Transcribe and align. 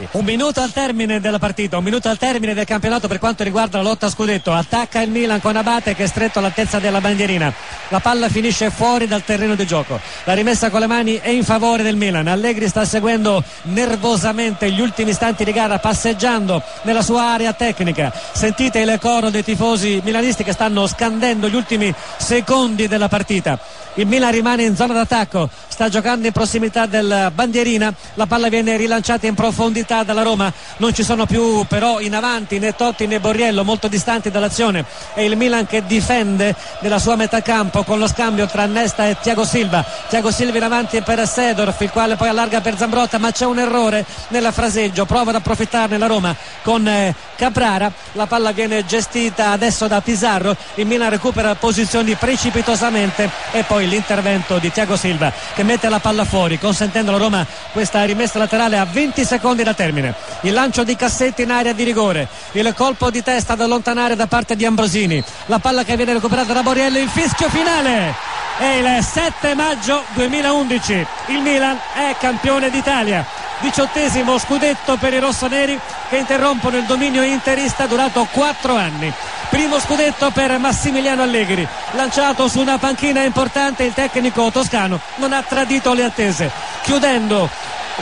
avanti. 0.00 0.08
Un 0.12 0.24
minuto 0.24 0.60
al 0.60 0.72
termine 0.72 1.20
della 1.20 1.38
partita, 1.38 1.76
un 1.76 1.84
minuto 1.84 2.08
al 2.08 2.18
termine 2.18 2.54
del 2.54 2.64
campionato 2.64 3.08
per 3.08 3.18
quanto 3.18 3.44
riguarda 3.44 3.78
la 3.78 3.84
lotta 3.84 4.06
a 4.06 4.10
scudetto. 4.10 4.52
Attacca 4.52 5.00
il 5.02 5.10
Milan 5.10 5.40
con 5.40 5.56
Abate 5.56 5.94
che 5.94 6.04
è 6.04 6.06
stretto 6.06 6.38
all'altezza 6.38 6.78
della 6.78 7.00
bandierina. 7.00 7.52
La 7.88 8.00
palla 8.00 8.28
finisce 8.28 8.70
fuori 8.70 9.06
dal 9.06 9.24
terreno 9.24 9.54
di 9.54 9.66
gioco. 9.66 10.00
La 10.24 10.34
rimessa 10.34 10.70
con 10.70 10.80
le 10.80 10.86
mani 10.86 11.16
è 11.16 11.30
in 11.30 11.44
favore 11.44 11.82
del 11.82 11.96
Milan. 11.96 12.26
Allegri 12.26 12.68
sta 12.68 12.84
seguendo 12.84 13.42
nervosamente 13.62 14.70
gli 14.70 14.80
ultimi 14.80 15.10
istanti 15.10 15.44
di 15.44 15.52
gara 15.52 15.78
passeggiando 15.78 16.62
nella 16.82 17.02
sua 17.02 17.32
area 17.32 17.52
tecnica. 17.52 18.12
Sentite 18.32 18.78
il 18.80 18.98
coro 19.00 19.30
dei 19.30 19.44
tifosi 19.44 20.00
milanisti 20.04 20.44
che 20.44 20.52
stanno 20.52 20.86
scandendo 20.86 21.48
gli 21.48 21.54
ultimi 21.54 21.92
secondi 22.16 22.88
della 22.88 23.08
partita. 23.08 23.58
Il 23.94 24.06
Milan 24.06 24.30
rimane 24.30 24.62
in 24.62 24.76
zona 24.76 24.94
d'attacco, 24.94 25.50
sta 25.66 25.88
giocando 25.88 26.26
in 26.26 26.32
prossimità 26.32 26.86
del 26.86 27.32
bandierina, 27.34 27.92
la 28.14 28.26
palla 28.26 28.48
viene 28.48 28.76
rilanciata 28.76 29.26
in 29.26 29.34
profondità 29.34 29.89
dalla 29.90 30.22
Roma, 30.22 30.52
non 30.76 30.94
ci 30.94 31.02
sono 31.02 31.26
più 31.26 31.64
però 31.66 32.00
in 32.00 32.14
avanti 32.14 32.58
né 32.58 32.74
Totti 32.74 33.06
né 33.06 33.18
Borriello 33.18 33.64
molto 33.64 33.88
distanti 33.88 34.30
dall'azione. 34.30 34.84
È 35.14 35.20
il 35.20 35.36
Milan 35.36 35.66
che 35.66 35.84
difende 35.84 36.54
nella 36.80 36.98
sua 36.98 37.16
metà 37.16 37.42
campo 37.42 37.82
con 37.82 37.98
lo 37.98 38.06
scambio 38.06 38.46
tra 38.46 38.66
Nesta 38.66 39.08
e 39.08 39.16
Tiago 39.20 39.44
Silva. 39.44 39.84
Tiago 40.08 40.30
Silva 40.30 40.56
in 40.56 40.62
avanti 40.62 41.02
per 41.02 41.26
Sedorf, 41.26 41.80
il 41.80 41.90
quale 41.90 42.16
poi 42.16 42.28
allarga 42.28 42.60
per 42.60 42.76
Zambrotta, 42.76 43.18
ma 43.18 43.32
c'è 43.32 43.44
un 43.44 43.58
errore 43.58 44.04
nella 44.28 44.52
fraseggio, 44.52 45.04
prova 45.04 45.30
ad 45.30 45.36
approfittarne 45.36 45.98
la 45.98 46.06
Roma 46.06 46.34
con 46.62 46.86
eh, 46.86 47.14
Caprara, 47.36 47.90
la 48.12 48.26
palla 48.26 48.52
viene 48.52 48.84
gestita 48.84 49.50
adesso 49.50 49.88
da 49.88 50.00
Pizarro, 50.00 50.56
il 50.74 50.86
Milan 50.86 51.10
recupera 51.10 51.54
posizioni 51.54 52.14
precipitosamente 52.14 53.28
e 53.50 53.64
poi 53.64 53.88
l'intervento 53.88 54.58
di 54.58 54.70
Tiago 54.70 54.96
Silva 54.96 55.32
che 55.54 55.62
mette 55.62 55.88
la 55.88 55.98
palla 55.98 56.24
fuori 56.24 56.58
consentendo 56.58 57.10
alla 57.10 57.18
Roma 57.18 57.46
questa 57.72 58.04
rimessa 58.04 58.38
laterale 58.38 58.78
a 58.78 58.84
20 58.84 59.24
secondi 59.24 59.62
da 59.62 59.74
termine. 59.80 60.14
Il 60.42 60.52
lancio 60.52 60.84
di 60.84 60.94
Cassetti 60.94 61.42
in 61.42 61.50
area 61.50 61.72
di 61.72 61.84
rigore. 61.84 62.28
Il 62.52 62.70
colpo 62.76 63.10
di 63.10 63.22
testa 63.22 63.54
da 63.54 63.64
allontanare 63.64 64.14
da 64.14 64.26
parte 64.26 64.54
di 64.54 64.66
Ambrosini. 64.66 65.22
La 65.46 65.58
palla 65.58 65.84
che 65.84 65.96
viene 65.96 66.12
recuperata 66.12 66.52
da 66.52 66.62
Borriello 66.62 66.98
il 66.98 67.08
fischio 67.08 67.48
finale. 67.48 68.14
È 68.58 68.66
il 68.66 69.02
7 69.02 69.54
maggio 69.54 70.04
2011 70.12 71.06
il 71.28 71.40
Milan 71.40 71.78
è 71.94 72.14
campione 72.18 72.68
d'Italia. 72.68 73.24
Diciottesimo 73.60 74.38
scudetto 74.38 74.96
per 74.98 75.14
i 75.14 75.18
rossoneri 75.18 75.78
che 76.10 76.16
interrompono 76.18 76.76
il 76.76 76.84
dominio 76.84 77.22
interista 77.22 77.86
durato 77.86 78.28
quattro 78.30 78.74
anni. 78.74 79.10
Primo 79.48 79.80
scudetto 79.80 80.30
per 80.30 80.58
Massimiliano 80.58 81.22
Allegri 81.22 81.66
lanciato 81.92 82.48
su 82.48 82.60
una 82.60 82.78
panchina 82.78 83.22
importante 83.22 83.84
il 83.84 83.94
tecnico 83.94 84.50
toscano 84.50 85.00
non 85.16 85.32
ha 85.32 85.42
tradito 85.42 85.94
le 85.94 86.04
attese. 86.04 86.50
Chiudendo 86.82 87.48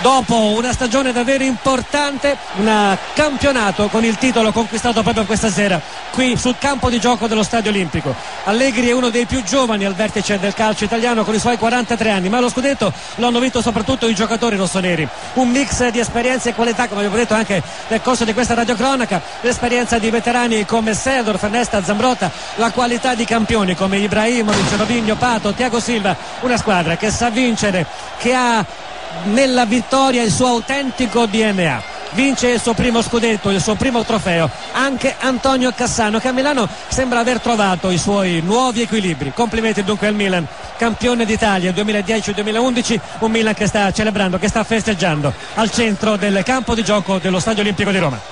dopo 0.00 0.36
una 0.56 0.72
stagione 0.72 1.12
davvero 1.12 1.44
importante 1.44 2.36
un 2.56 2.96
campionato 3.14 3.88
con 3.88 4.04
il 4.04 4.16
titolo 4.16 4.52
conquistato 4.52 5.02
proprio 5.02 5.24
questa 5.24 5.50
sera 5.50 5.80
qui 6.10 6.36
sul 6.36 6.56
campo 6.58 6.90
di 6.90 7.00
gioco 7.00 7.26
dello 7.26 7.42
Stadio 7.42 7.70
Olimpico. 7.70 8.14
Allegri 8.44 8.88
è 8.88 8.92
uno 8.92 9.10
dei 9.10 9.26
più 9.26 9.42
giovani 9.42 9.84
al 9.84 9.94
vertice 9.94 10.38
del 10.38 10.54
calcio 10.54 10.84
italiano 10.84 11.24
con 11.24 11.34
i 11.34 11.38
suoi 11.38 11.56
43 11.56 12.10
anni 12.10 12.28
ma 12.28 12.40
lo 12.40 12.48
scudetto 12.48 12.92
lo 13.16 13.26
hanno 13.26 13.38
vinto 13.38 13.60
soprattutto 13.60 14.06
i 14.08 14.14
giocatori 14.14 14.56
rossoneri. 14.56 15.08
Un 15.34 15.48
mix 15.50 15.88
di 15.88 15.98
esperienze 15.98 16.50
e 16.50 16.54
qualità 16.54 16.86
come 16.86 17.00
abbiamo 17.00 17.16
detto 17.16 17.34
anche 17.34 17.62
nel 17.88 18.02
corso 18.02 18.24
di 18.24 18.32
questa 18.32 18.54
radiocronaca 18.54 19.20
l'esperienza 19.40 19.98
di 19.98 20.10
veterani 20.10 20.64
come 20.64 20.94
Sedor, 20.94 21.38
Fernesta, 21.38 21.82
Zambrotta 21.82 22.30
la 22.56 22.70
qualità 22.70 23.14
di 23.14 23.24
campioni 23.24 23.74
come 23.74 23.98
Ibrahimovic, 23.98 24.76
Robigno, 24.76 25.16
Pato, 25.16 25.52
Tiago 25.52 25.80
Silva 25.80 26.16
una 26.40 26.56
squadra 26.56 26.96
che 26.96 27.10
sa 27.10 27.30
vincere 27.30 27.86
che 28.18 28.34
ha 28.34 28.64
nella 29.24 29.64
vittoria 29.64 30.22
il 30.22 30.30
suo 30.30 30.46
autentico 30.48 31.26
DNA 31.26 31.90
vince 32.12 32.48
il 32.48 32.60
suo 32.60 32.74
primo 32.74 33.02
scudetto, 33.02 33.50
il 33.50 33.60
suo 33.60 33.74
primo 33.74 34.04
trofeo 34.04 34.50
anche 34.72 35.14
Antonio 35.18 35.72
Cassano 35.74 36.18
che 36.18 36.28
a 36.28 36.32
Milano 36.32 36.68
sembra 36.88 37.20
aver 37.20 37.40
trovato 37.40 37.90
i 37.90 37.98
suoi 37.98 38.40
nuovi 38.42 38.82
equilibri. 38.82 39.32
Complimenti 39.34 39.82
dunque 39.82 40.06
al 40.06 40.14
Milan 40.14 40.46
campione 40.76 41.24
d'Italia 41.24 41.72
2010-2011 41.72 43.00
un 43.20 43.30
Milan 43.30 43.54
che 43.54 43.66
sta 43.66 43.90
celebrando, 43.92 44.38
che 44.38 44.48
sta 44.48 44.64
festeggiando 44.64 45.32
al 45.54 45.70
centro 45.70 46.16
del 46.16 46.42
campo 46.44 46.74
di 46.74 46.82
gioco 46.82 47.18
dello 47.18 47.38
Stadio 47.38 47.62
Olimpico 47.62 47.90
di 47.90 47.98
Roma 47.98 48.30